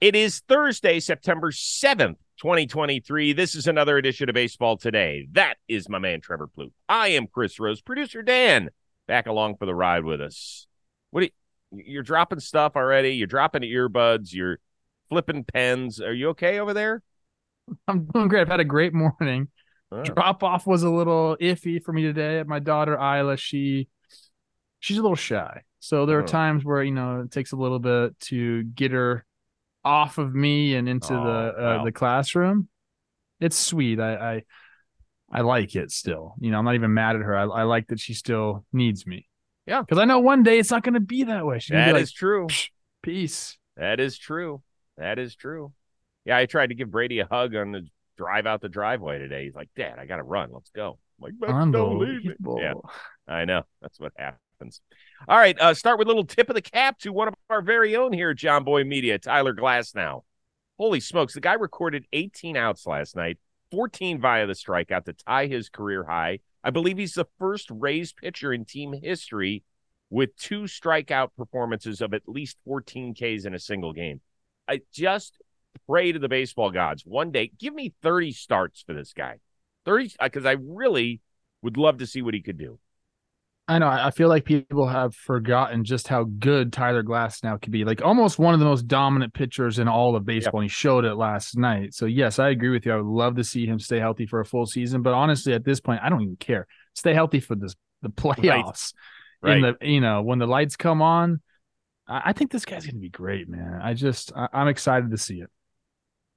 [0.00, 3.32] It is Thursday, September 7th, 2023.
[3.32, 5.26] This is another edition of Baseball Today.
[5.32, 6.70] That is my man, Trevor Plouffe.
[6.88, 8.70] I am Chris Rose, producer Dan,
[9.08, 10.68] back along for the ride with us.
[11.10, 11.30] What you,
[11.72, 13.16] you're dropping stuff already?
[13.16, 14.32] You're dropping earbuds.
[14.32, 14.60] You're
[15.08, 16.00] flipping pens.
[16.00, 17.02] Are you okay over there?
[17.88, 18.42] I'm doing great.
[18.42, 19.48] I've had a great morning.
[19.90, 20.04] Oh.
[20.04, 22.44] Drop off was a little iffy for me today.
[22.46, 23.88] My daughter Isla, she
[24.78, 25.62] she's a little shy.
[25.80, 26.26] So there are oh.
[26.26, 29.24] times where you know it takes a little bit to get her
[29.88, 31.84] off of me and into oh, the uh, wow.
[31.84, 32.68] the classroom.
[33.40, 33.98] It's sweet.
[33.98, 34.42] I, I
[35.30, 36.34] I like it still.
[36.40, 37.36] You know, I'm not even mad at her.
[37.36, 39.26] I, I like that she still needs me.
[39.66, 41.58] Yeah, because I know one day it's not going to be that way.
[41.58, 42.48] She's that like, is true.
[43.02, 43.56] Peace.
[43.76, 44.62] That is true.
[44.96, 45.72] That is true.
[46.24, 49.44] Yeah, I tried to give Brady a hug on the drive out the driveway today.
[49.44, 50.50] He's like, "Dad, I got to run.
[50.52, 52.34] Let's go." I'm like, don't leave me.
[52.60, 52.74] Yeah,
[53.26, 53.62] I know.
[53.80, 54.12] That's what
[54.58, 54.80] happens.
[55.28, 57.62] All right, uh, start with a little tip of the cap to one of our
[57.62, 60.22] very own here at Boy Media, Tyler Glasnow,
[60.78, 63.38] Holy smokes, the guy recorded 18 outs last night,
[63.72, 66.38] 14 via the strikeout to tie his career high.
[66.62, 69.64] I believe he's the first Rays pitcher in team history
[70.10, 74.20] with two strikeout performances of at least 14 Ks in a single game.
[74.68, 75.36] I just
[75.88, 79.38] pray to the baseball gods one day, give me 30 starts for this guy.
[79.84, 81.20] 30, because I really
[81.62, 82.78] would love to see what he could do.
[83.70, 83.86] I know.
[83.86, 87.84] I feel like people have forgotten just how good Tyler Glasnow could be.
[87.84, 90.60] Like almost one of the most dominant pitchers in all of baseball.
[90.60, 91.92] And he showed it last night.
[91.92, 92.92] So yes, I agree with you.
[92.92, 95.02] I would love to see him stay healthy for a full season.
[95.02, 96.66] But honestly, at this point, I don't even care.
[96.94, 98.94] Stay healthy for this the playoffs.
[99.42, 99.56] Right.
[99.58, 101.40] In the you know when the lights come on,
[102.08, 103.80] I, I think this guy's gonna be great, man.
[103.82, 105.50] I just I, am excited to see it.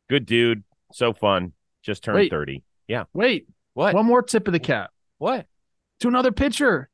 [0.10, 1.54] Good dude, so fun.
[1.82, 2.64] Just turned wait, thirty.
[2.88, 3.06] Yeah.
[3.14, 3.48] Wait.
[3.74, 3.96] What?
[3.96, 4.92] One more tip of the cap.
[5.18, 5.48] What?
[6.02, 6.91] To another pitcher.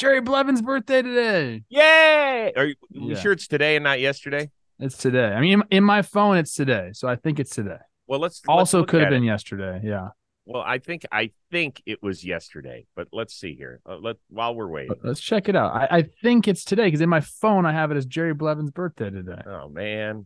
[0.00, 1.62] Jerry Blevins' birthday today.
[1.68, 2.54] Yay!
[2.56, 3.20] Are you, yeah.
[3.20, 4.50] sure it's today and not yesterday?
[4.78, 5.26] It's today.
[5.26, 7.76] I mean, in, my phone, it's today, so I think it's today.
[8.06, 9.26] Well, let's also let's could have been it.
[9.26, 9.82] yesterday.
[9.84, 10.08] Yeah.
[10.46, 13.82] Well, I think I think it was yesterday, but let's see here.
[13.86, 15.74] Uh, let while we're waiting, let's check it out.
[15.74, 18.70] I, I think it's today because in my phone I have it as Jerry Blevins'
[18.70, 19.42] birthday today.
[19.44, 20.24] Oh man,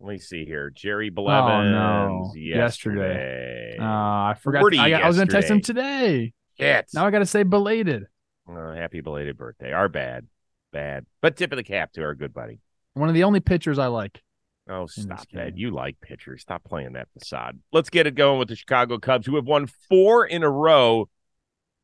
[0.00, 0.70] let me see here.
[0.70, 1.68] Jerry Blevins.
[1.68, 2.32] Oh, no.
[2.34, 3.76] yesterday.
[3.76, 3.76] yesterday.
[3.80, 4.64] Uh, I forgot.
[4.76, 6.32] I, I, was going to text him today.
[6.58, 6.82] Yeah.
[6.92, 8.06] Now I got to say belated.
[8.48, 9.72] Oh, happy belated birthday.
[9.72, 10.26] Our bad.
[10.72, 11.06] Bad.
[11.20, 12.60] But tip of the cap to our good buddy.
[12.94, 14.22] One of the only pitchers I like.
[14.68, 15.56] Oh, stop that.
[15.56, 16.42] You like pitchers.
[16.42, 17.60] Stop playing that facade.
[17.72, 21.08] Let's get it going with the Chicago Cubs, who have won four in a row.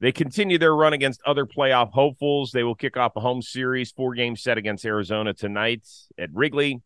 [0.00, 2.50] They continue their run against other playoff hopefuls.
[2.50, 5.86] They will kick off a home series, four game set against Arizona tonight
[6.18, 6.82] at Wrigley.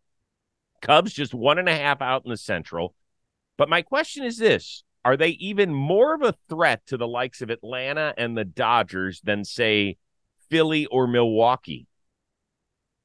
[0.83, 2.95] Cubs just one and a half out in the Central.
[3.57, 7.41] But my question is this are they even more of a threat to the likes
[7.41, 9.99] of Atlanta and the Dodgers than, say,
[10.51, 11.87] Philly or Milwaukee?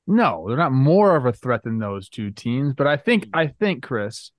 [0.08, 2.74] No, they're not more of a threat than those two teams.
[2.74, 4.32] But I think, I think, Chris,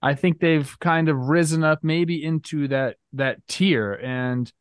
[0.00, 3.94] I think they've kind of risen up maybe into that that tier.
[3.94, 4.52] And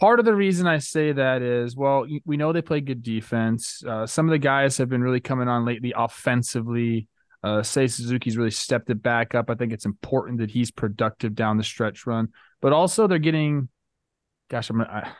[0.00, 3.80] part of the reason I say that is, well, we know they play good defense.
[3.86, 7.06] Uh, some of the guys have been really coming on lately offensively.
[7.46, 9.50] Uh, Seiya Suzuki's really stepped it back up.
[9.50, 12.30] I think it's important that he's productive down the stretch run,
[12.60, 13.68] but also they're getting,
[14.50, 15.12] gosh, I'm I,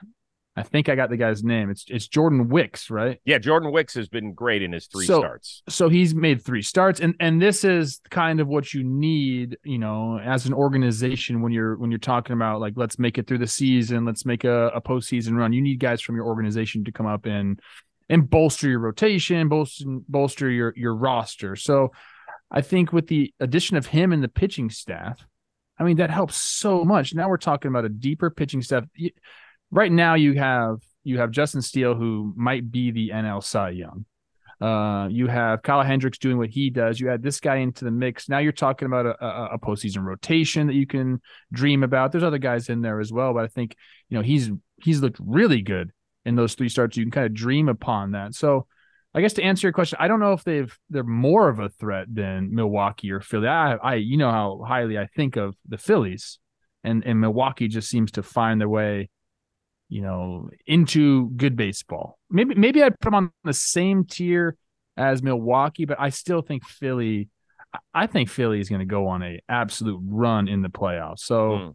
[0.57, 1.71] I think I got the guy's name.
[1.71, 3.21] It's it's Jordan Wicks, right?
[3.25, 5.63] Yeah, Jordan Wicks has been great in his three so, starts.
[5.69, 9.79] So he's made three starts, and and this is kind of what you need, you
[9.79, 13.39] know, as an organization when you're when you're talking about like let's make it through
[13.39, 15.53] the season, let's make a, a postseason run.
[15.53, 17.61] You need guys from your organization to come up and
[18.09, 21.55] and bolster your rotation, bolster bolster your your roster.
[21.55, 21.93] So
[22.51, 25.27] I think with the addition of him and the pitching staff,
[25.79, 27.15] I mean that helps so much.
[27.15, 28.85] Now we're talking about a deeper pitching staff.
[29.71, 34.07] Right now you have you have Justin Steele who might be the NL Cy Young.
[34.61, 36.99] Uh, you have Kyle Hendricks doing what he does.
[36.99, 38.29] You add this guy into the mix.
[38.29, 41.21] Now you're talking about a, a, a postseason rotation that you can
[41.53, 42.11] dream about.
[42.11, 43.77] There's other guys in there as well, but I think
[44.09, 44.51] you know he's
[44.83, 45.93] he's looked really good
[46.25, 46.97] in those three starts.
[46.97, 48.35] You can kind of dream upon that.
[48.35, 48.67] So
[49.17, 51.71] I guess to answer your question, I don't know if they've they're more of a
[51.71, 53.49] threat than Milwaukee or Philly.
[53.49, 56.39] I, I you know how highly I think of the Phillies,
[56.85, 59.09] and and Milwaukee just seems to find their way,
[59.89, 62.19] you know, into good baseball.
[62.29, 64.55] Maybe maybe I'd put them on the same tier
[64.99, 67.31] as Milwaukee, but I still think Philly.
[67.95, 71.21] I think Philly is going to go on a absolute run in the playoffs.
[71.21, 71.75] So mm.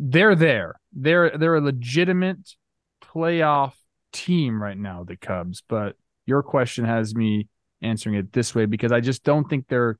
[0.00, 0.74] they're there.
[0.92, 2.50] They're they're a legitimate
[3.00, 3.74] playoff
[4.14, 5.62] team right now, the Cubs.
[5.68, 7.48] But your question has me
[7.82, 9.98] answering it this way because I just don't think they're.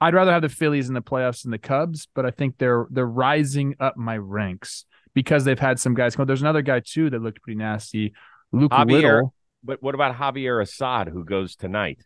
[0.00, 2.86] I'd rather have the Phillies in the playoffs than the Cubs, but I think they're
[2.90, 4.84] they're rising up my ranks
[5.14, 6.26] because they've had some guys come.
[6.26, 8.14] There's another guy too that looked pretty nasty,
[8.52, 9.34] Luke Javier, Little.
[9.64, 11.98] But what about Javier Assad who goes tonight?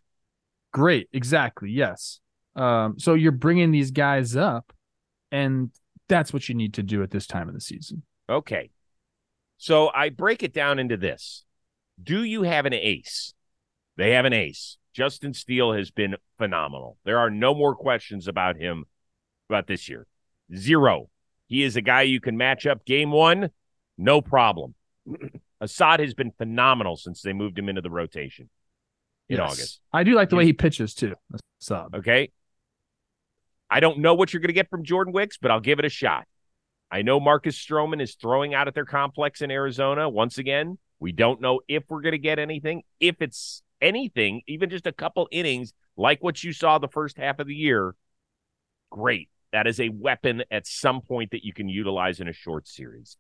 [0.72, 1.70] Great, exactly.
[1.70, 2.20] Yes.
[2.56, 4.72] Um, so you're bringing these guys up,
[5.30, 5.70] and
[6.08, 8.02] that's what you need to do at this time of the season.
[8.28, 8.70] Okay.
[9.58, 11.44] So I break it down into this.
[12.02, 13.35] Do you have an ace?
[13.97, 14.79] They have an ace.
[14.93, 16.97] Justin Steele has been phenomenal.
[17.05, 18.85] There are no more questions about him
[19.49, 20.06] about this year.
[20.55, 21.11] Zero.
[21.47, 23.50] He is a guy you can match up game one,
[23.99, 24.75] no problem.
[25.61, 28.49] Assad has been phenomenal since they moved him into the rotation
[29.29, 29.52] in yes.
[29.52, 29.81] August.
[29.93, 31.14] I do like the He's, way he pitches too.
[31.61, 31.94] Assad.
[31.94, 32.31] Okay.
[33.69, 35.85] I don't know what you're going to get from Jordan Wicks, but I'll give it
[35.85, 36.26] a shot.
[36.91, 40.79] I know Marcus Stroman is throwing out at their complex in Arizona once again.
[41.00, 42.82] We don't know if we're going to get anything.
[43.00, 47.38] If it's anything, even just a couple innings like what you saw the first half
[47.38, 47.94] of the year,
[48.91, 49.29] great.
[49.52, 53.17] That is a weapon at some point that you can utilize in a short series.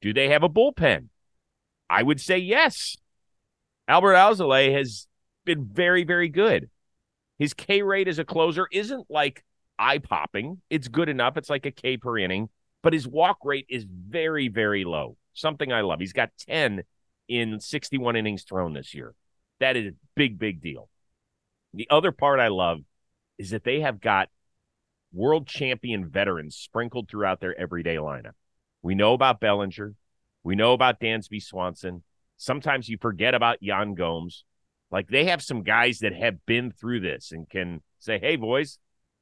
[0.00, 1.08] Do they have a bullpen?
[1.90, 2.96] I would say yes.
[3.86, 5.06] Albert Alzolay has
[5.44, 6.70] been very, very good.
[7.38, 9.44] His K rate as a closer isn't like
[9.78, 10.62] eye popping.
[10.70, 11.36] It's good enough.
[11.36, 12.48] It's like a K per inning,
[12.82, 15.16] but his walk rate is very, very low.
[15.34, 16.00] Something I love.
[16.00, 16.82] He's got 10
[17.28, 19.14] in 61 innings thrown this year.
[19.60, 20.88] That is a big, big deal.
[21.74, 22.80] The other part I love
[23.38, 24.28] is that they have got
[25.12, 28.32] world champion veterans sprinkled throughout their everyday lineup.
[28.82, 29.94] We know about Bellinger.
[30.42, 32.02] We know about Dansby Swanson.
[32.36, 34.44] Sometimes you forget about Yan Gomes.
[34.90, 38.78] Like they have some guys that have been through this and can say, "Hey, boys,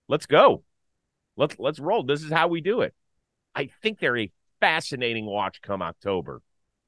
[0.09, 0.65] let's go.
[1.37, 2.03] Let's let's roll.
[2.03, 2.95] This is how we do it."
[3.55, 4.33] I think they're a
[4.63, 6.41] fascinating watch come October.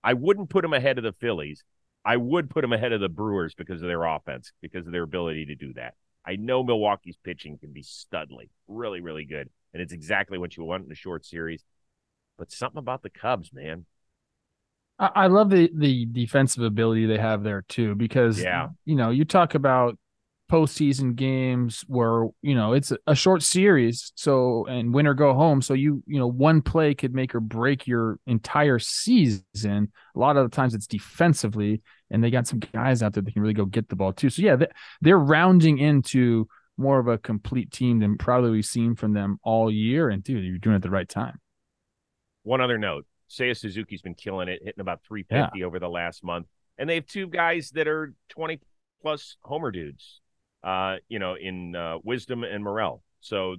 [0.04, 1.64] I wouldn't put them ahead of the Phillies.
[2.04, 5.02] I would put them ahead of the Brewers because of their offense, because of their
[5.02, 5.94] ability to do that.
[6.24, 9.50] I know Milwaukee's pitching can be studly, really, really good.
[9.72, 11.64] And it's exactly what you want in a short series.
[12.38, 13.86] But something about the Cubs, man.
[14.96, 19.24] I love the the defensive ability they have there too, because yeah, you know, you
[19.24, 19.98] talk about
[20.54, 25.60] postseason games where you know it's a short series, so and win or go home.
[25.60, 29.90] So you you know one play could make or break your entire season.
[30.14, 33.32] A lot of the times it's defensively, and they got some guys out there that
[33.32, 34.30] can really go get the ball too.
[34.30, 34.56] So yeah,
[35.00, 36.46] they're rounding into
[36.76, 40.08] more of a complete team than probably we've seen from them all year.
[40.08, 41.40] And dude, you're doing it at the right time.
[42.44, 45.66] One other note: Seiya Suzuki's been killing it, hitting about 350 yeah.
[45.66, 46.46] over the last month,
[46.78, 48.60] and they have two guys that are 20
[49.02, 50.20] plus homer dudes
[50.64, 53.02] uh, you know, in uh, Wisdom and Morel.
[53.20, 53.56] So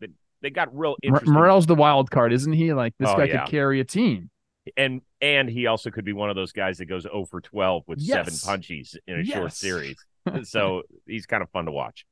[0.00, 0.08] they,
[0.42, 1.32] they got real interesting.
[1.32, 2.72] Morel's the wild card, isn't he?
[2.72, 3.44] Like this oh, guy yeah.
[3.44, 4.28] could carry a team.
[4.76, 7.84] And and he also could be one of those guys that goes 0 for 12
[7.86, 8.16] with yes.
[8.16, 9.36] seven punchies in a yes.
[9.36, 9.96] short series.
[10.44, 12.04] so he's kind of fun to watch.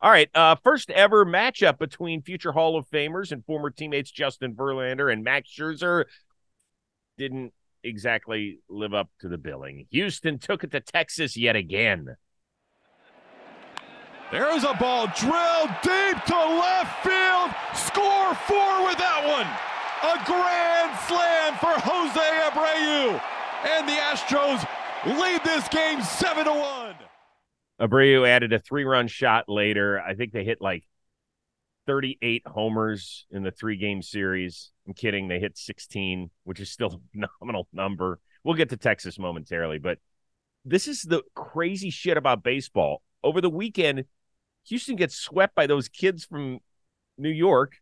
[0.00, 4.54] All right, uh, first ever matchup between future Hall of Famers and former teammates Justin
[4.54, 6.04] Verlander and Max Scherzer
[7.16, 9.86] didn't exactly live up to the billing.
[9.90, 12.16] Houston took it to Texas yet again.
[14.34, 17.54] There's a ball drilled deep to left field.
[17.72, 19.46] Score four with that one.
[20.10, 23.22] A grand slam for Jose Abreu.
[23.70, 24.66] And the Astros
[25.20, 26.94] lead this game 7 to 1.
[27.80, 30.00] Abreu added a three run shot later.
[30.00, 30.82] I think they hit like
[31.86, 34.72] 38 homers in the three game series.
[34.88, 35.28] I'm kidding.
[35.28, 38.18] They hit 16, which is still a phenomenal number.
[38.42, 39.98] We'll get to Texas momentarily, but
[40.64, 43.00] this is the crazy shit about baseball.
[43.22, 44.06] Over the weekend,
[44.68, 46.58] Houston gets swept by those kids from
[47.18, 47.76] New York,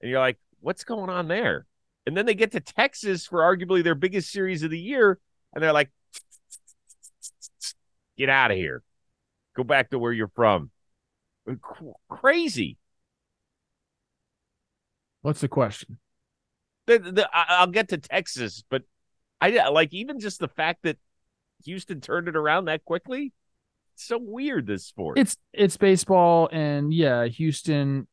[0.00, 1.66] and you're like, what's going on there?
[2.06, 5.18] And then they get to Texas for arguably their biggest series of the year,
[5.54, 5.90] and they're like,
[8.16, 8.82] get out of here.
[9.54, 10.70] Go back to where you're from.
[12.08, 12.78] Crazy.
[15.20, 15.98] What's the question?
[16.86, 18.82] The, the, I'll get to Texas, but
[19.40, 20.98] I like even just the fact that
[21.64, 23.32] Houston turned it around that quickly
[23.96, 25.18] so weird this sport.
[25.18, 28.06] It's it's baseball and yeah, Houston.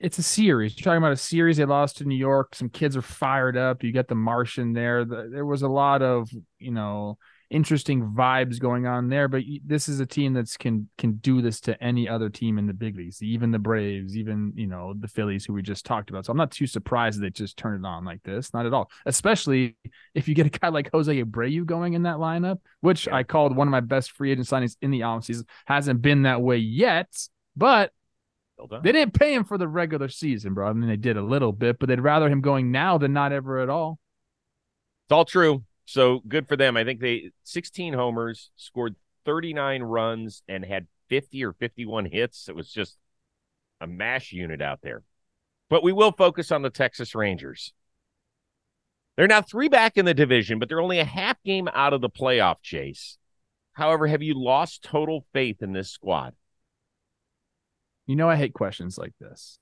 [0.00, 0.76] It's a series.
[0.76, 2.56] You're talking about a series they lost to New York.
[2.56, 3.84] Some kids are fired up.
[3.84, 5.04] You got the Martian there.
[5.04, 6.28] The, there was a lot of
[6.58, 7.18] you know
[7.52, 9.28] interesting vibes going on there.
[9.28, 12.66] But this is a team that's can can do this to any other team in
[12.66, 16.10] the big leagues, even the Braves, even you know the Phillies, who we just talked
[16.10, 16.24] about.
[16.26, 18.52] So I'm not too surprised that they just turn it on like this.
[18.52, 18.90] Not at all.
[19.06, 19.76] Especially
[20.14, 23.16] if you get a guy like Jose Abreu going in that lineup, which yeah.
[23.16, 25.44] I called one of my best free agent signings in the offseason.
[25.66, 27.08] Hasn't been that way yet,
[27.56, 27.92] but.
[28.84, 30.68] They didn't pay him for the regular season, bro.
[30.68, 33.32] I mean, they did a little bit, but they'd rather him going now than not
[33.32, 33.98] ever at all.
[35.06, 35.64] It's all true.
[35.84, 36.76] So good for them.
[36.76, 42.48] I think they 16 homers, scored 39 runs, and had 50 or 51 hits.
[42.48, 42.96] It was just
[43.80, 45.02] a mash unit out there.
[45.68, 47.72] But we will focus on the Texas Rangers.
[49.16, 52.00] They're now three back in the division, but they're only a half game out of
[52.00, 53.18] the playoff chase.
[53.72, 56.34] However, have you lost total faith in this squad?
[58.06, 59.58] You know I hate questions like this.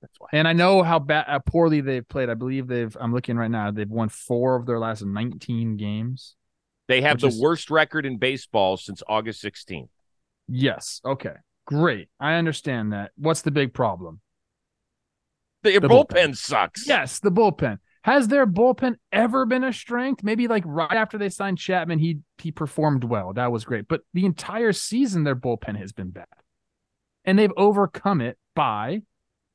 [0.00, 0.28] That's why.
[0.32, 2.28] And I know how bad, how uh, poorly they've played.
[2.30, 2.96] I believe they've.
[3.00, 3.70] I'm looking right now.
[3.70, 6.36] They've won four of their last 19 games.
[6.86, 9.88] They have the is- worst record in baseball since August 16th.
[10.48, 11.00] Yes.
[11.04, 11.34] Okay.
[11.66, 12.08] Great.
[12.18, 13.10] I understand that.
[13.16, 14.20] What's the big problem?
[15.62, 16.36] Their The bullpen, bullpen.
[16.36, 16.86] sucks.
[16.86, 17.78] Yes, the bullpen.
[18.02, 20.22] Has their bullpen ever been a strength?
[20.22, 23.32] Maybe like right after they signed Chapman, he he performed well.
[23.34, 23.88] That was great.
[23.88, 26.26] But the entire season, their bullpen has been bad.
[27.24, 29.02] And they've overcome it by,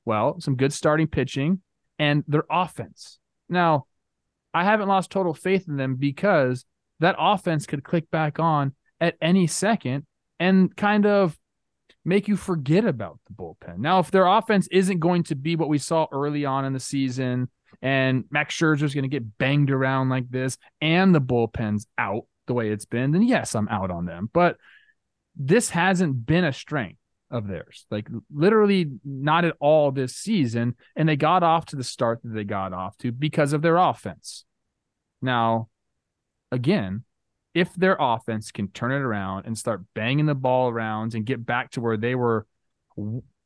[0.06, 1.62] well, some good starting pitching
[2.00, 3.20] and their offense.
[3.50, 3.86] Now,
[4.54, 6.66] I haven't lost total faith in them because
[7.00, 10.06] that offense could click back on at any second
[10.40, 11.38] and kind of
[12.06, 13.78] make you forget about the bullpen.
[13.78, 16.80] Now, if their offense isn't going to be what we saw early on in the
[16.80, 17.50] season,
[17.82, 22.54] and Max Scherzer's going to get banged around like this, and the bullpen's out the
[22.54, 24.30] way it's been, then yes, I'm out on them.
[24.32, 24.58] But
[25.36, 27.00] this hasn't been a strength
[27.34, 30.76] of theirs, like literally not at all this season.
[30.96, 33.76] And they got off to the start that they got off to because of their
[33.76, 34.46] offense.
[35.22, 35.70] Now,
[36.52, 37.04] again,
[37.54, 41.46] if their offense can turn it around and start banging the ball around and get
[41.46, 42.46] back to where they were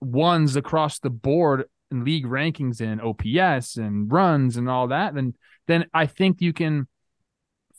[0.01, 5.34] ones across the board in league rankings in OPS and runs and all that, then
[5.67, 6.88] then I think you can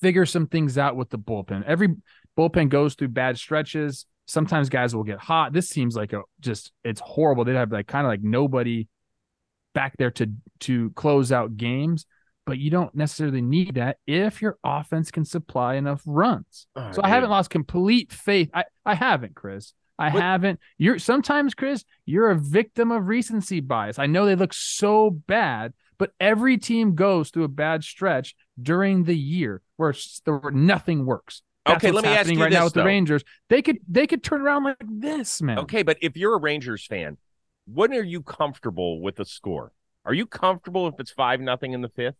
[0.00, 1.65] figure some things out with the bullpen.
[1.65, 1.97] Every
[2.37, 4.07] bullpen goes through bad stretches.
[4.29, 5.53] Sometimes guys will get hot.
[5.53, 7.45] This seems like a just it's horrible.
[7.45, 8.89] They'd have like kind of like nobody
[9.75, 12.07] back there to to close out games
[12.49, 16.67] but you don't necessarily need that if your offense can supply enough runs.
[16.75, 18.49] Oh, so I haven't lost complete faith.
[18.55, 19.75] I, I haven't, Chris.
[19.99, 20.59] I haven't.
[20.79, 23.99] You're sometimes, Chris, you're a victim of recency bias.
[23.99, 29.05] I know they look so bad, but every team goes through a bad stretch during
[29.05, 29.93] the year where,
[30.25, 31.43] where nothing works.
[31.69, 32.85] That's Okay, let me ask you right now this, with the.
[32.85, 33.25] Rangers.
[33.49, 35.59] They could they could turn around like this, man.
[35.61, 37.17] Okay, but if you're a Rangers fan,
[37.67, 39.73] when are you comfortable with the score?
[40.05, 42.17] Are you comfortable if it's five nothing in the fifth?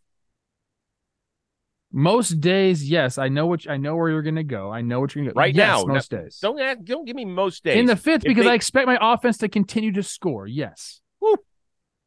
[1.91, 3.17] Most days, yes.
[3.17, 4.71] I know what I know where you're gonna go.
[4.71, 5.39] I know what you're gonna go.
[5.39, 6.37] Right yes, now, no- most days.
[6.39, 7.79] Don't ask- don't give me most days.
[7.79, 10.45] in the fifth If because they- I expect my offense to continue to score.
[10.45, 11.01] Yes.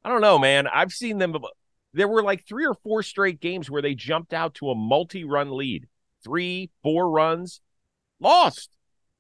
[0.05, 0.67] I don't know, man.
[0.67, 1.35] I've seen them.
[1.95, 5.51] There were like three or four straight games where they jumped out to a multi-run
[5.51, 5.87] lead,
[6.25, 7.61] three, four runs,
[8.21, 8.71] lost,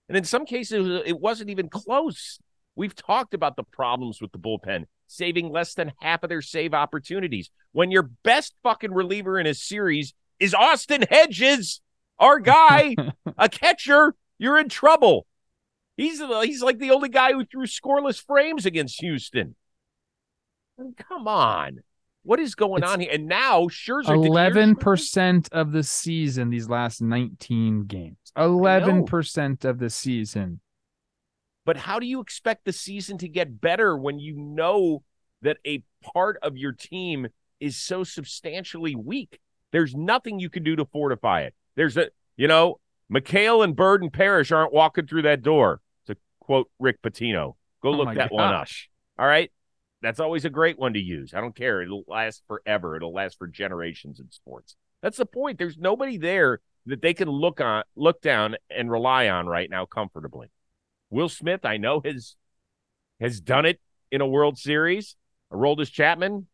[0.08, 2.38] and in some cases it wasn't even close.
[2.74, 6.74] We've talked about the problems with the bullpen, saving less than half of their save
[6.74, 7.50] opportunities.
[7.72, 11.80] When your best fucking reliever in a series is Austin Hedges,
[12.18, 12.96] our guy,
[13.38, 15.26] a catcher, you're in trouble.
[15.96, 19.54] He's he's like the only guy who threw scoreless frames against Houston.
[20.78, 21.80] I mean, come on.
[22.24, 23.10] What is going It's on here?
[23.12, 28.16] And now Scherzer did you hear Eleven percent of the season these last nineteen games.
[28.36, 30.60] Eleven percent of the season.
[31.64, 35.02] But how do you expect the season to get better when you know
[35.42, 37.28] that a part of your team
[37.60, 39.38] is so substantially weak?
[39.70, 41.54] There's nothing you can do to fortify it.
[41.76, 42.80] There's a, you know,
[43.12, 45.80] McHale and Bird and Parrish aren't walking through that door.
[46.06, 48.68] To quote Rick Pitino, go Oh look that one up.
[49.18, 49.50] All right.
[50.02, 51.32] That's always a great one to use.
[51.32, 51.80] I don't care.
[51.80, 52.96] It'll last forever.
[52.96, 54.76] It'll last for generations in sports.
[55.00, 55.58] That's the point.
[55.58, 59.86] There's nobody there that they can look on, look down, and rely on right now
[59.86, 60.48] comfortably.
[61.10, 62.34] Will Smith, I know, has
[63.20, 63.80] has done it
[64.10, 65.16] in a World Series.
[65.52, 66.48] Aroldis Chapman,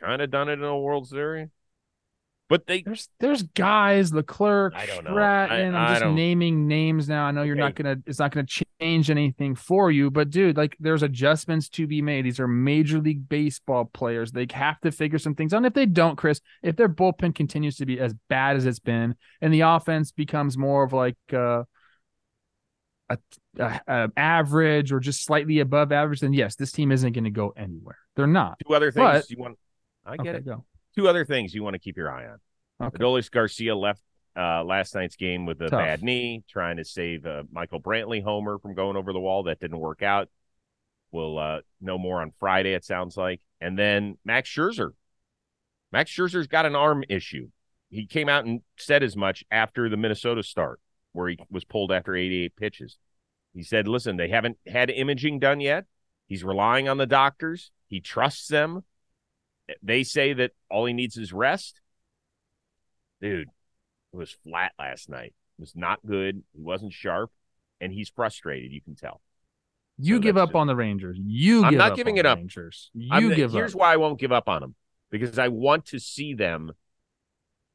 [0.00, 1.48] kind of done it in a World Series.
[2.50, 5.12] But they There's there's guys, Leclerc, I don't know.
[5.12, 5.74] Stratton.
[5.74, 7.24] I- I'm I just naming names now.
[7.24, 8.46] I know you're not gonna it's not gonna
[8.80, 12.26] change anything for you, but dude, like there's adjustments to be made.
[12.26, 14.30] These are major league baseball players.
[14.30, 15.58] They have to figure some things out.
[15.58, 18.78] And if they don't, Chris, if their bullpen continues to be as bad as it's
[18.78, 21.64] been, and the offense becomes more of like uh
[23.08, 23.18] a,
[23.58, 27.30] a, a average or just slightly above average, then yes, this team isn't going to
[27.30, 27.98] go anywhere.
[28.16, 28.58] They're not.
[28.66, 29.58] two other things But- you want.
[30.06, 30.44] I get okay, it.
[30.44, 30.64] go.
[30.96, 32.86] Two other things you want to keep your eye on.
[32.88, 32.98] Okay.
[32.98, 34.02] Adolis Garcia left
[34.36, 35.80] uh, last night's game with a Tough.
[35.80, 39.44] bad knee, trying to save uh, Michael Brantley homer from going over the wall.
[39.44, 40.28] That didn't work out.
[41.12, 42.74] We'll uh, know more on Friday.
[42.74, 44.90] It sounds like, and then Max Scherzer.
[45.92, 47.48] Max Scherzer's got an arm issue.
[47.88, 50.80] He came out and said as much after the Minnesota start,
[51.12, 52.98] where he was pulled after 88 pitches.
[53.52, 55.84] He said, "Listen, they haven't had imaging done yet.
[56.26, 57.70] He's relying on the doctors.
[57.86, 58.82] He trusts them.
[59.82, 61.80] They say that all he needs is rest."
[63.20, 63.48] dude,
[64.12, 65.32] it was flat last night.
[65.58, 66.42] It was not good.
[66.54, 67.30] He wasn't sharp,
[67.80, 68.70] and he's frustrated.
[68.70, 69.22] You can tell.
[69.96, 71.16] You So give up just- on the Rangers.
[71.18, 72.36] You I'm give not up giving on it up.
[72.38, 72.90] Rangers.
[73.10, 73.80] I'm You the- give here's up.
[73.80, 74.74] why I won't give up on them
[75.10, 76.72] because I want to see them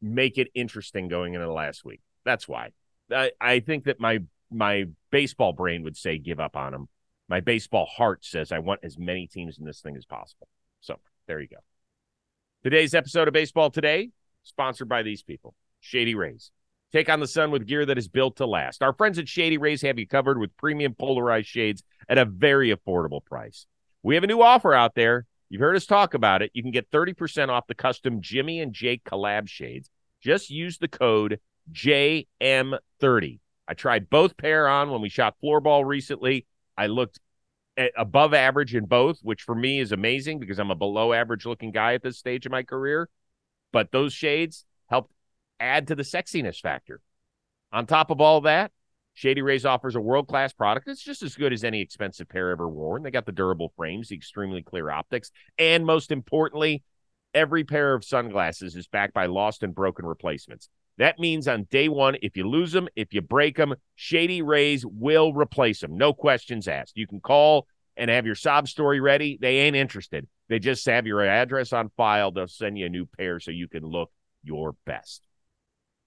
[0.02, 2.02] make it interesting going into the last week.
[2.26, 2.72] That's why.
[3.12, 4.20] I, I think that my
[4.52, 6.90] my baseball brain would say give up on them,
[7.28, 10.48] My baseball heart says I want as many teams in this thing as possible.
[10.82, 11.58] So there you go.
[12.62, 14.10] Today's episode of Baseball Today,
[14.44, 16.52] sponsored by these people Shady Rays.
[16.92, 18.84] Take on the sun with gear that is built to last.
[18.84, 22.76] Our friends at Shady Rays have you covered with premium polarized shades at a very
[22.76, 23.66] affordable price.
[24.04, 25.26] We have a new offer out there.
[25.48, 26.52] You've heard us talk about it.
[26.54, 29.90] You can get 30% off the custom Jimmy and Jake collab shades.
[30.22, 31.40] Just use the code
[31.72, 33.40] JM30.
[33.70, 36.46] I tried both pair on when we shot floorball recently.
[36.78, 37.22] I looked
[37.98, 41.72] above average in both, which for me is amazing because I'm a below average looking
[41.72, 43.10] guy at this stage of my career.
[43.72, 45.12] But those shades helped
[45.60, 47.02] add to the sexiness factor.
[47.72, 48.72] On top of all that,
[49.14, 52.52] Shady Rays offers a world class product It's just as good as any expensive pair
[52.52, 53.04] ever worn.
[53.04, 56.84] They got the durable frames, the extremely clear optics, and most importantly,
[57.34, 60.70] every pair of sunglasses is backed by lost and broken replacements.
[61.00, 64.86] That means on day one, if you lose them, if you break them, Shady Rays
[64.86, 65.98] will replace them.
[65.98, 66.98] No questions asked.
[66.98, 69.38] You can call and have your sob story ready.
[69.40, 70.28] They ain't interested.
[70.50, 72.32] They just have your address on file.
[72.32, 74.12] They'll send you a new pair so you can look
[74.44, 75.22] your best.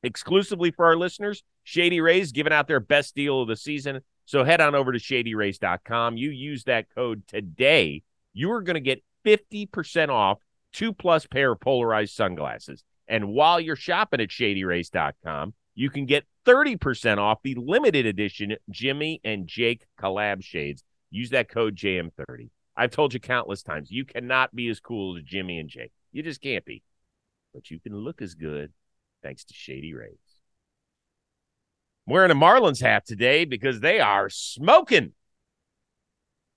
[0.02, 4.00] Exclusively for our listeners, Shady Rays giving out their best deal of the season.
[4.26, 6.18] So head on over to shadyrays.com.
[6.18, 8.02] You use that code today.
[8.34, 10.38] You are going to get 50% off
[10.72, 12.84] two plus pair of polarized sunglasses.
[13.12, 19.20] And while you're shopping at shadyrays.com, you can get 30% off the limited edition Jimmy
[19.22, 20.82] and Jake collab shades.
[21.10, 22.48] Use that code JM30.
[22.74, 25.92] I've told you countless times, you cannot be as cool as Jimmy and Jake.
[26.10, 26.82] You just can't be.
[27.52, 28.72] But you can look as good
[29.22, 30.16] thanks to Shady Rays.
[32.06, 35.12] I'm wearing a Marlins hat today because they are smoking.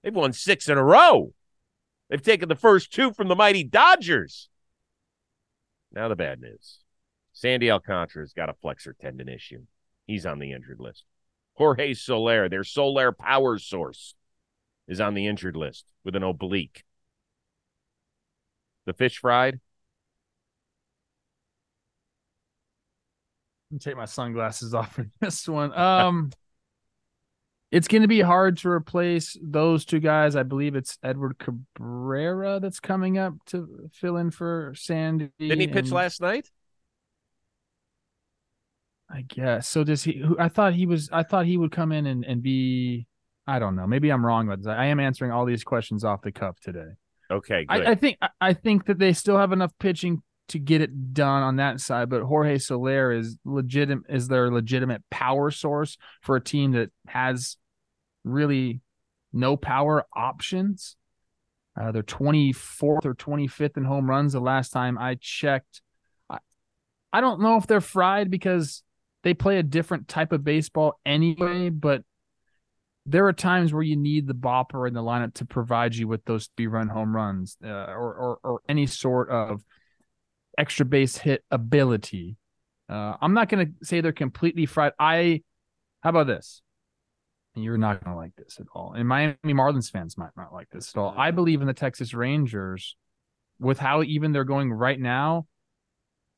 [0.03, 1.33] They've won six in a row.
[2.09, 4.47] They've taken the first two from the mighty Dodgers.
[5.95, 6.79] Now the bad news.
[7.31, 9.63] Sandy Alcantara's got a flexor tendon issue.
[10.05, 11.05] He's on the injured list.
[11.53, 14.13] Jorge Soler, their Solar power source,
[14.87, 16.83] is on the injured list with an oblique.
[18.85, 19.59] The fish fried.
[23.79, 25.73] take my sunglasses off for this one.
[25.77, 26.31] Um,
[27.75, 30.37] it's going to be hard to replace those two guys.
[30.37, 35.29] I believe it's Edward Cabrera that's coming up to fill in for Sandy.
[35.37, 36.49] Didn't he pitch last night?
[39.09, 39.67] I guess.
[39.67, 40.23] So does he?
[40.39, 41.09] I thought he was.
[41.11, 43.07] I thought he would come in and, and be.
[43.45, 43.85] I don't know.
[43.85, 44.67] Maybe I'm wrong about this.
[44.67, 46.93] I am answering all these questions off the cuff today.
[47.29, 51.13] Okay, I, I, think I think that they still have enough pitching to get it
[51.13, 54.05] done on that side, but Jorge Soler is legitimate.
[54.07, 57.57] Is their legitimate power source for a team that has
[58.25, 58.81] really
[59.31, 60.97] no power options.
[61.79, 65.81] Uh, they're 24th or 25th in home runs the last time I checked.
[66.29, 66.39] I,
[67.11, 68.83] I don't know if they're fried because
[69.23, 72.03] they play a different type of baseball anyway, but
[73.05, 76.23] there are times where you need the bopper in the lineup to provide you with
[76.25, 79.63] those three run home runs uh, or, or, or any sort of
[80.57, 82.37] extra base hit ability.
[82.89, 84.93] Uh, I'm not going to say they're completely fried.
[84.99, 85.41] I,
[86.01, 86.61] how about this?
[87.55, 88.93] And you're not going to like this at all.
[88.93, 91.13] And Miami Marlins fans might not like this at all.
[91.17, 92.95] I believe in the Texas Rangers
[93.59, 95.47] with how even they're going right now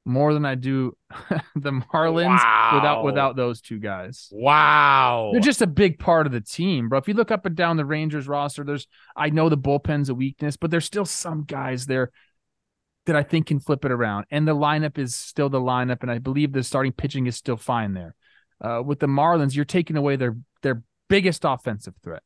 [0.06, 0.96] more than I do
[1.56, 2.72] the Marlins wow.
[2.76, 4.30] without without those two guys.
[4.32, 5.32] Wow.
[5.34, 6.98] They're just a big part of the team, bro.
[7.00, 10.16] If you look up and down the Rangers roster, there's I know the bullpen's a
[10.16, 12.12] weakness, but there's still some guys there
[13.06, 14.26] that I think can flip it around.
[14.32, 17.58] And the lineup is still the lineup, and I believe the starting pitching is still
[17.58, 18.16] fine there.
[18.62, 22.24] Uh, with the Marlins, you're taking away their their biggest offensive threat.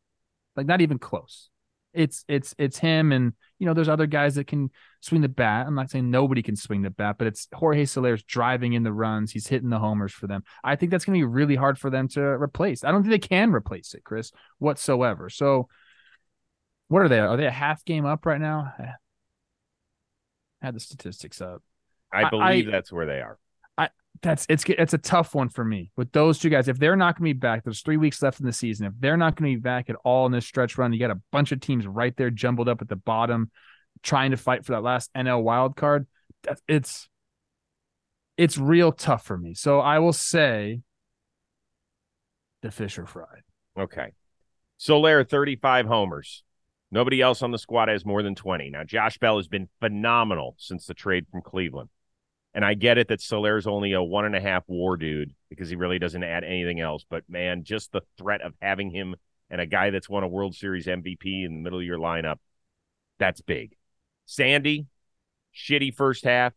[0.56, 1.50] Like not even close.
[1.94, 4.70] It's it's it's him and you know there's other guys that can
[5.02, 5.68] swing the bat.
[5.68, 8.94] I'm not saying nobody can swing the bat, but it's Jorge Soler's driving in the
[8.94, 9.32] runs.
[9.32, 10.44] He's hitting the homers for them.
[10.64, 12.84] I think that's going to be really hard for them to replace.
[12.84, 15.30] I don't think they can replace it, Chris, whatsoever.
[15.30, 15.68] So
[16.88, 17.20] what are they?
[17.20, 18.74] Are they a half game up right now?
[18.80, 21.62] I had the statistics up.
[22.14, 23.38] I believe I, that's where they are
[24.22, 26.68] that's it's it's a tough one for me with those two guys.
[26.68, 28.86] If they're not going to be back, there's three weeks left in the season.
[28.86, 31.12] If they're not going to be back at all in this stretch run, you got
[31.12, 33.50] a bunch of teams right there jumbled up at the bottom,
[34.04, 36.06] trying to fight for that last NL wild card.
[36.68, 37.08] It's
[38.38, 39.54] it's real tough for me.
[39.54, 40.82] So I will say
[42.62, 43.44] the fish are fried.
[43.78, 44.12] Okay.
[44.78, 46.44] Soler, 35 homers.
[46.92, 48.70] Nobody else on the squad has more than 20.
[48.70, 51.90] Now, Josh Bell has been phenomenal since the trade from Cleveland.
[52.54, 55.70] And I get it that Soler's only a one and a half war dude because
[55.70, 57.06] he really doesn't add anything else.
[57.10, 59.16] But man, just the threat of having him
[59.50, 62.38] and a guy that's won a World Series MVP in the middle of your lineup,
[63.20, 63.76] that's big.
[64.26, 64.88] Sandy,
[65.56, 66.54] shitty first half,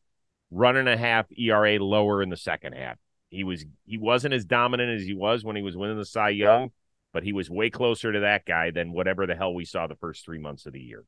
[0.50, 2.96] run and a half ERA lower in the second half.
[3.30, 6.30] He was he wasn't as dominant as he was when he was winning the Cy
[6.30, 6.70] Young,
[7.12, 9.96] but he was way closer to that guy than whatever the hell we saw the
[9.96, 11.04] first three months of the year.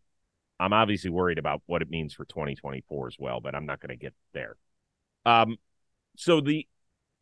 [0.58, 3.90] I'm obviously worried about what it means for 2024 as well, but I'm not going
[3.90, 4.56] to get there.
[5.26, 5.56] Um,
[6.16, 6.66] so the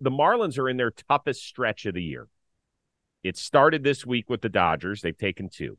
[0.00, 2.28] the Marlins are in their toughest stretch of the year.
[3.22, 5.00] It started this week with the Dodgers.
[5.00, 5.78] They've taken two.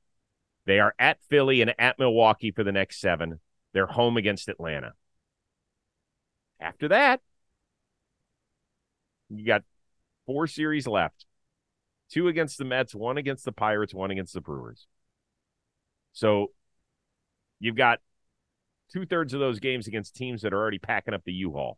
[0.65, 3.39] They are at Philly and at Milwaukee for the next seven.
[3.73, 4.93] They're home against Atlanta.
[6.59, 7.21] After that,
[9.29, 9.63] you got
[10.25, 11.25] four series left
[12.09, 14.87] two against the Mets, one against the Pirates, one against the Brewers.
[16.13, 16.51] So
[17.59, 17.99] you've got
[18.91, 21.77] two thirds of those games against teams that are already packing up the U-Haul.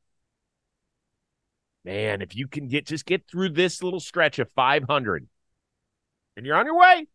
[1.86, 5.28] Man, if you can get just get through this little stretch of 500
[6.36, 7.08] and you're on your way.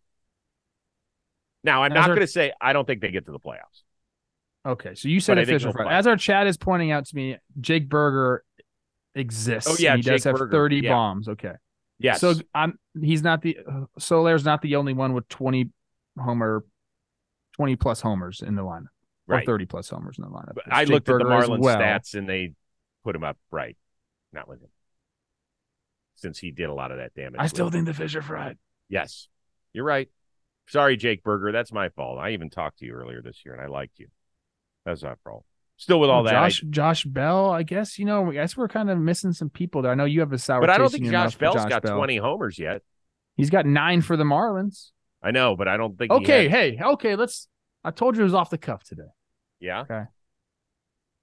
[1.65, 3.83] Now, I'm As not going to say I don't think they get to the playoffs.
[4.65, 5.75] Okay, so you said official.
[5.89, 8.45] As our chat is pointing out to me, Jake Burger
[9.15, 9.71] exists.
[9.71, 10.53] Oh yeah, he Jake does have Burger.
[10.53, 10.91] 30 yeah.
[10.91, 11.29] bombs.
[11.29, 11.55] Okay.
[11.99, 12.21] Yes.
[12.21, 13.59] So I'm he's not the
[13.99, 15.71] Soler's not the only one with 20
[16.19, 16.65] homer
[17.57, 18.87] 20 plus homers in the lineup.
[19.27, 19.43] Right.
[19.45, 20.55] Or 30 plus homers in the lineup.
[20.55, 21.79] But I looked Burger at the Marlins well.
[21.79, 22.55] stats and they
[23.05, 23.77] put him up right.
[24.33, 24.69] Not with him.
[26.17, 27.37] Since he did a lot of that damage.
[27.39, 28.59] I still think the fish are fried.
[28.89, 29.29] Yes.
[29.73, 30.09] You're right.
[30.69, 32.19] Sorry, Jake Burger, That's my fault.
[32.19, 34.07] I even talked to you earlier this year and I liked you.
[34.85, 35.45] That's not my fault.
[35.77, 37.51] Still with all well, that, Josh I, Josh Bell.
[37.51, 38.31] I guess you know.
[38.31, 39.91] I guess we're kind of missing some people there.
[39.91, 41.97] I know you have a sour, but I don't think Josh Bell's Josh got Bell.
[41.97, 42.83] twenty homers yet.
[43.37, 44.91] He's got nine for the Marlins.
[45.23, 46.13] I know, but I don't think.
[46.13, 47.17] Okay, hey, okay.
[47.17, 47.49] Let's.
[47.83, 49.09] I told you it was off the cuff today.
[49.59, 49.81] Yeah.
[49.81, 50.03] Okay.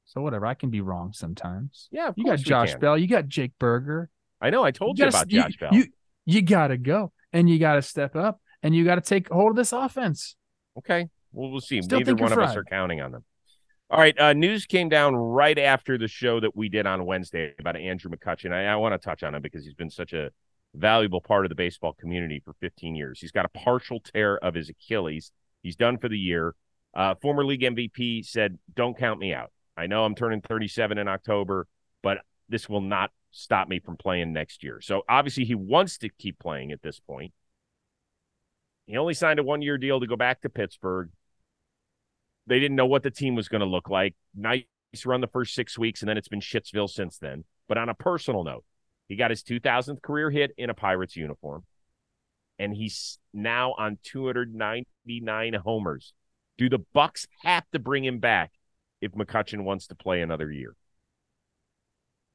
[0.10, 1.88] So whatever, I can be wrong sometimes.
[1.92, 4.10] Yeah, you got Josh Bell, you got Jake Burger.
[4.42, 4.64] I know.
[4.64, 5.70] I told you, you gotta, about you, Josh Bell.
[5.72, 5.86] You
[6.26, 9.72] you gotta go and you gotta step up and you gotta take hold of this
[9.72, 10.36] offense.
[10.80, 11.10] Okay.
[11.32, 11.80] Well, we'll see.
[11.84, 13.24] Still Neither one of us are counting on them.
[13.92, 14.20] All right.
[14.20, 18.10] Uh, news came down right after the show that we did on Wednesday about Andrew
[18.10, 18.52] McCutchen.
[18.52, 20.32] I, I want to touch on him because he's been such a
[20.74, 23.20] valuable part of the baseball community for 15 years.
[23.20, 25.32] He's got a partial tear of his Achilles.
[25.62, 26.56] He's done for the year.
[26.96, 29.52] Uh, former league MVP said, Don't count me out.
[29.80, 31.66] I know I'm turning 37 in October,
[32.04, 32.18] but
[32.50, 34.82] this will not stop me from playing next year.
[34.82, 37.32] So obviously, he wants to keep playing at this point.
[38.86, 41.10] He only signed a one year deal to go back to Pittsburgh.
[42.46, 44.16] They didn't know what the team was going to look like.
[44.36, 44.66] Nice
[45.06, 47.46] run the first six weeks, and then it's been Shitsville since then.
[47.70, 48.66] But on a personal note,
[49.08, 51.64] he got his 2000th career hit in a Pirates uniform,
[52.58, 56.14] and he's now on 299 homers.
[56.58, 58.52] Do the Bucs have to bring him back
[59.02, 60.76] if McCutchen wants to play another year?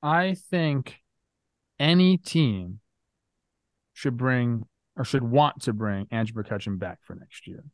[0.02, 1.00] I think
[1.78, 2.80] any team
[3.92, 7.64] should bring or should want to bring Andrew McCutchen back for next year.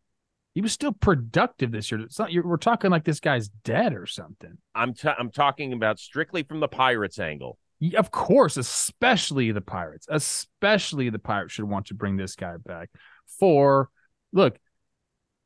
[0.54, 2.00] He was still productive this year.
[2.00, 4.58] It's not we're talking like this guy's dead or something.
[4.74, 7.58] I'm t- I'm talking about strictly from the Pirates angle.
[7.78, 12.56] Yeah, of course, especially the Pirates, especially the Pirates should want to bring this guy
[12.56, 12.90] back
[13.38, 13.90] for
[14.32, 14.58] look.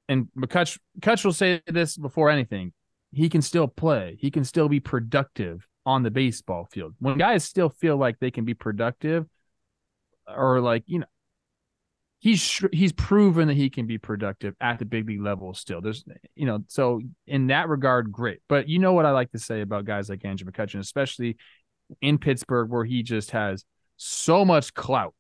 [0.09, 2.73] And McCutch, McCutch will say this before anything.
[3.15, 4.17] He can still play.
[4.21, 6.95] He can still be productive on the baseball field.
[6.99, 9.27] When guys still feel like they can be productive,
[10.27, 11.07] or like you know,
[12.19, 15.81] he's he's proven that he can be productive at the big league level still.
[15.81, 18.41] There's you know, so in that regard, great.
[18.49, 21.37] But you know what I like to say about guys like Andrew McCutchen, especially
[22.01, 23.65] in Pittsburgh, where he just has
[23.97, 25.15] so much clout.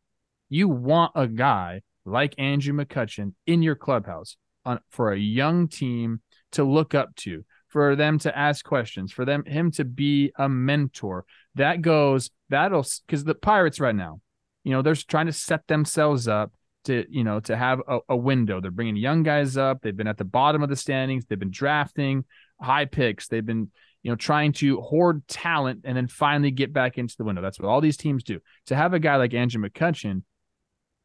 [0.49, 6.21] You want a guy like Andrew McCutchen in your clubhouse on, for a young team
[6.53, 10.49] to look up to, for them to ask questions, for them him to be a
[10.49, 11.25] mentor.
[11.57, 14.21] That goes that'll because the Pirates right now,
[14.63, 16.53] you know, they're trying to set themselves up
[16.85, 18.61] to you know to have a, a, window.
[18.61, 19.81] They're bringing young guys up.
[19.83, 21.25] They've been at the bottom of the standings.
[21.27, 22.25] They've been drafting
[22.61, 23.27] high picks.
[23.27, 23.73] They've been
[24.05, 27.43] you know trying to hoard talent and then finally get back into the window.
[27.43, 28.39] That's what all these teams do.
[28.67, 30.23] To have a guy like Andrew McCutchen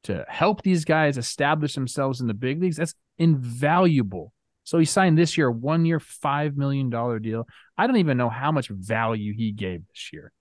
[0.04, 4.34] to help these guys establish themselves in the big leagues, that's invaluable.
[4.70, 6.90] So he signed this year a one year, $5 million
[7.22, 7.48] deal.
[7.78, 10.32] I don't even know how much value he gave this year.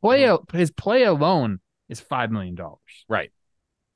[0.00, 0.56] Play mm-hmm.
[0.56, 2.56] his play alone is $5 million.
[3.08, 3.30] Right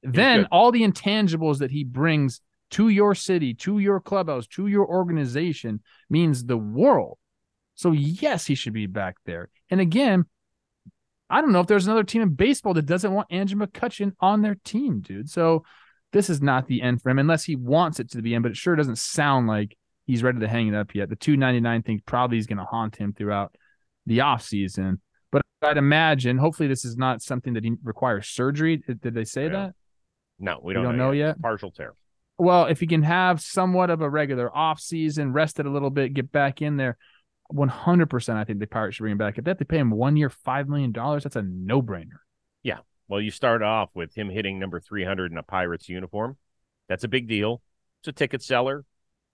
[0.02, 2.40] then all the intangibles that he brings
[2.70, 7.18] to your city, to your clubhouse, to your organization means the world.
[7.74, 9.48] So yes, he should be back there.
[9.70, 10.24] And again,
[11.28, 14.42] I don't know if there's another team in baseball that doesn't want Andrew McCutchen on
[14.42, 15.30] their team, dude.
[15.30, 15.64] So
[16.12, 18.52] this is not the end for him unless he wants it to be end, but
[18.52, 21.08] it sure doesn't sound like he's ready to hang it up yet.
[21.08, 23.54] The 299 thing probably is going to haunt him throughout
[24.06, 24.98] the offseason.
[25.30, 28.78] But I'd imagine, hopefully, this is not something that he requires surgery.
[28.78, 29.50] Did they say yeah.
[29.50, 29.74] that?
[30.38, 31.26] No, we don't, don't know, know yet.
[31.26, 31.42] yet.
[31.42, 31.94] Partial tear.
[32.38, 35.90] Well, if he can have somewhat of a regular off season, rest it a little
[35.90, 36.96] bit, get back in there,
[37.52, 39.36] 100%, I think the Pirates should bring him back.
[39.36, 42.20] If they have to pay him one year, $5 million, that's a no brainer.
[42.62, 42.78] Yeah.
[43.10, 46.36] Well, you start off with him hitting number 300 in a Pirates uniform.
[46.88, 47.60] That's a big deal.
[48.00, 48.84] It's a ticket seller.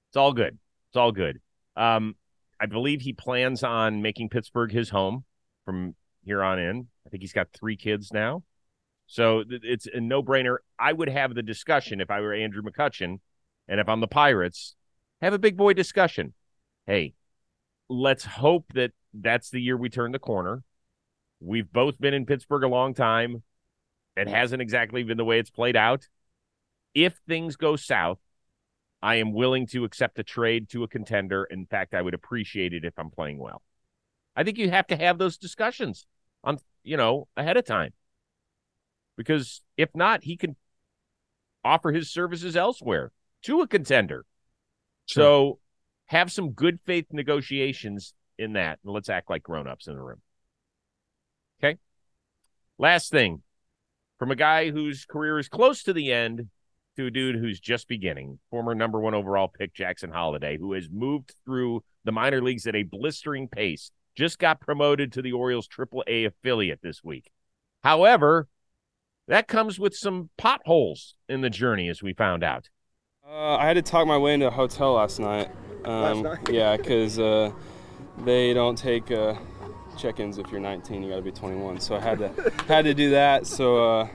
[0.08, 0.58] It's all good.
[0.88, 1.40] It's all good.
[1.76, 2.16] Um,
[2.58, 5.24] I believe he plans on making Pittsburgh his home
[5.66, 6.86] from here on in.
[7.06, 8.44] I think he's got three kids now.
[9.08, 10.56] So it's a no brainer.
[10.78, 13.20] I would have the discussion if I were Andrew McCutchen
[13.68, 14.74] and if I'm the Pirates,
[15.20, 16.32] have a big boy discussion.
[16.86, 17.12] Hey,
[17.90, 20.62] let's hope that that's the year we turn the corner.
[21.40, 23.42] We've both been in Pittsburgh a long time.
[24.16, 26.08] It hasn't exactly been the way it's played out.
[26.94, 28.18] If things go south,
[29.02, 31.44] I am willing to accept a trade to a contender.
[31.44, 33.62] In fact, I would appreciate it if I'm playing well.
[34.34, 36.06] I think you have to have those discussions
[36.42, 37.92] on, you know, ahead of time.
[39.16, 40.56] Because if not, he can
[41.62, 44.24] offer his services elsewhere to a contender.
[45.06, 45.22] Sure.
[45.22, 45.58] So
[46.06, 48.78] have some good faith negotiations in that.
[48.84, 50.22] And let's act like grown-ups in the room.
[51.62, 51.78] Okay.
[52.78, 53.42] Last thing
[54.18, 56.48] from a guy whose career is close to the end
[56.96, 60.88] to a dude who's just beginning, former number one overall pick Jackson Holliday, who has
[60.90, 65.68] moved through the minor leagues at a blistering pace, just got promoted to the Orioles
[65.68, 67.30] AAA affiliate this week.
[67.84, 68.48] However,
[69.28, 72.68] that comes with some potholes in the journey, as we found out.
[73.28, 75.50] Uh, I had to talk my way into a hotel last night.
[75.84, 76.54] Um, last night?
[76.54, 77.50] yeah, because uh,
[78.24, 79.34] they don't take uh,
[79.96, 81.02] check-ins if you're 19.
[81.02, 81.80] You got to be 21.
[81.80, 83.46] So I had to had to do that.
[83.46, 84.08] So uh,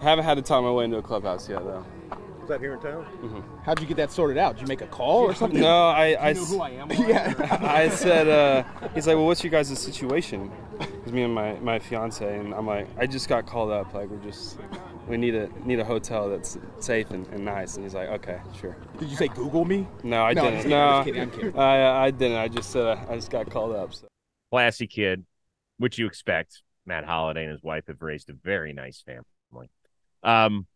[0.00, 1.84] I haven't had to talk my way into a clubhouse yet, though.
[2.48, 3.04] Is that here in town?
[3.20, 3.40] Mm-hmm.
[3.62, 4.54] How'd you get that sorted out?
[4.54, 5.60] Did you make a call or something?
[5.60, 6.28] No, I.
[6.30, 6.90] I know who I am.
[6.92, 7.34] yeah.
[7.60, 8.26] I said.
[8.26, 8.64] Uh,
[8.94, 10.50] he's like, well, what's your guys' situation?
[10.80, 13.92] It's me and my my fiance, and I'm like, I just got called up.
[13.92, 14.58] Like, we're just.
[15.08, 17.74] We need a need a hotel that's safe and, and nice.
[17.76, 18.76] And he's like, okay, sure.
[18.98, 19.86] Did you say Google me?
[20.02, 20.64] No, I no, didn't.
[20.64, 21.20] I'm no, I'm kidding.
[21.20, 21.58] I'm kidding.
[21.58, 22.38] I I didn't.
[22.38, 23.92] I just said I just got called up.
[23.92, 24.06] So.
[24.50, 25.24] Classy kid,
[25.78, 26.62] which you expect.
[26.86, 29.70] Matt Holliday and his wife have raised a very nice family.
[30.22, 30.66] Um,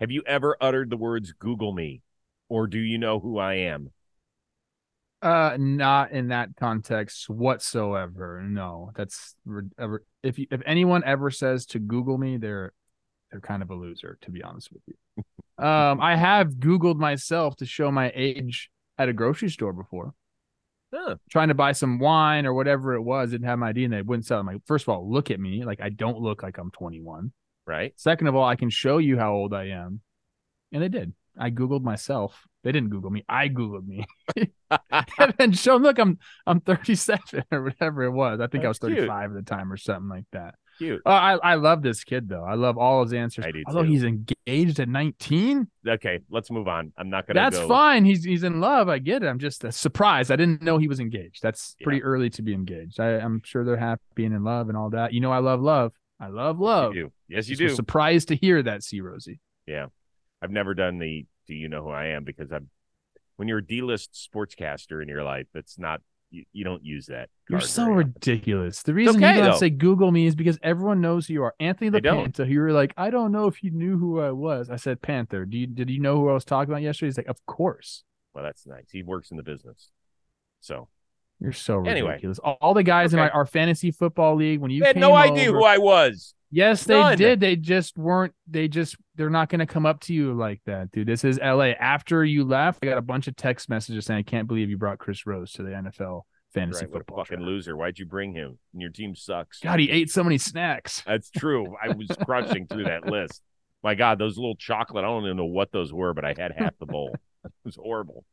[0.00, 2.02] have you ever uttered the words Google me
[2.48, 3.90] or do you know who I am?
[5.22, 8.42] Uh, not in that context whatsoever.
[8.42, 9.36] No, that's
[9.78, 12.72] ever if you, if anyone ever says to Google me, they're
[13.30, 15.24] they're kind of a loser, to be honest with you.
[15.64, 20.12] um, I have Googled myself to show my age at a grocery store before.
[20.94, 21.16] Huh.
[21.30, 24.02] Trying to buy some wine or whatever it was, didn't have my ID and they
[24.02, 24.40] wouldn't sell.
[24.40, 25.64] I'm like, first of all, look at me.
[25.64, 27.32] Like I don't look like I'm 21.
[27.66, 27.92] Right.
[27.96, 30.00] Second of all, I can show you how old I am.
[30.72, 31.12] And they did.
[31.38, 32.46] I Googled myself.
[32.62, 33.24] They didn't Google me.
[33.28, 34.04] I Googled me.
[34.90, 38.40] and then show them, look, I'm I'm 37 or whatever it was.
[38.40, 39.38] I think That's I was 35 cute.
[39.38, 40.54] at the time or something like that.
[40.78, 41.02] Cute.
[41.04, 42.44] Uh, I, I love this kid though.
[42.44, 43.44] I love all his answers.
[43.44, 43.90] I do Although too.
[43.90, 45.68] he's engaged at 19.
[45.86, 46.92] Okay, let's move on.
[46.96, 47.68] I'm not gonna That's go...
[47.68, 48.04] fine.
[48.04, 48.88] He's he's in love.
[48.88, 49.26] I get it.
[49.26, 50.30] I'm just surprised.
[50.30, 51.42] I didn't know he was engaged.
[51.42, 53.00] That's pretty early to be engaged.
[53.00, 55.12] I, I'm sure they're happy and in love and all that.
[55.12, 55.92] You know I love love.
[56.18, 56.94] I love love.
[56.94, 57.68] You yes, you do.
[57.68, 59.40] Surprised to hear that, see Rosie.
[59.66, 59.86] Yeah,
[60.40, 62.70] I've never done the "Do you know who I am?" because I'm
[63.36, 66.00] when you're a D-list sportscaster in your life, that's not
[66.32, 67.28] you, you don't use that.
[67.48, 68.82] You're so ridiculous.
[68.82, 71.54] The reason okay, you don't say Google me is because everyone knows who you are.
[71.60, 72.44] Anthony the Panther.
[72.44, 74.70] You were like, I don't know if you knew who I was.
[74.70, 75.44] I said Panther.
[75.44, 77.08] Do you did you know who I was talking about yesterday?
[77.08, 78.02] He's like, Of course.
[78.34, 78.86] Well, that's nice.
[78.90, 79.90] He works in the business.
[80.60, 80.88] So
[81.40, 82.38] you're so ridiculous.
[82.42, 82.58] Anyway.
[82.60, 83.22] All the guys okay.
[83.22, 85.78] in my, our fantasy football league, when you they had no idea over, who I
[85.78, 86.34] was.
[86.52, 87.16] Yes, they None.
[87.16, 87.40] did.
[87.40, 88.34] They just weren't.
[88.46, 91.08] They just they're not going to come up to you like that, dude.
[91.08, 91.74] This is L.A.
[91.74, 94.76] After you left, I got a bunch of text messages saying, "I can't believe you
[94.76, 97.74] brought Chris Rose to the NFL fantasy right, football." fucking loser!
[97.74, 98.58] Why'd you bring him?
[98.74, 99.60] And your team sucks.
[99.60, 101.02] God, he ate so many snacks.
[101.06, 101.74] That's true.
[101.82, 103.40] I was crunching through that list.
[103.82, 105.04] My God, those little chocolate.
[105.04, 107.16] I don't even know what those were, but I had half the bowl.
[107.44, 108.26] it was horrible.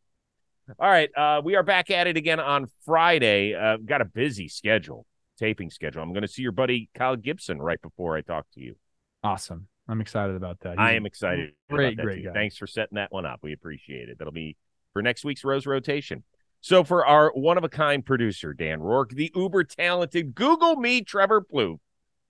[0.78, 3.56] All right, uh, we are back at it again on Friday.
[3.56, 6.04] Uh, got a busy schedule, taping schedule.
[6.04, 8.76] I'm going to see your buddy Kyle Gibson right before I talk to you.
[9.24, 9.68] Awesome.
[9.88, 10.72] I'm excited about that.
[10.72, 11.54] He's I am excited.
[11.70, 12.34] Great, great guy.
[12.34, 13.40] Thanks for setting that one up.
[13.42, 14.20] We appreciate it.
[14.20, 14.56] That'll be
[14.94, 16.24] for next week's Rose Rotation.
[16.62, 21.02] So for our one of a kind producer, Dan Rourke, the uber talented Google me,
[21.02, 21.80] Trevor Plouffe.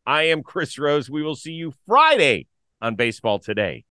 [0.05, 1.09] I am Chris Rose.
[1.09, 2.47] We will see you Friday
[2.81, 3.83] on Baseball Today.